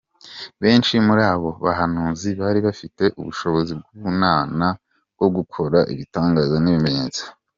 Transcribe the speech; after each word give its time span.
Benshi 0.61 0.95
muri 1.07 1.21
abo 1.33 1.49
bahanuzi 1.65 2.29
bari 2.41 2.59
bafite 2.67 3.03
ubushobozi 3.19 3.71
bw’ubumana 3.79 4.67
bwo 5.17 5.27
gukora 5.35 5.79
ibitangaza 5.93 6.57
n’ibimenyetso. 6.61 7.23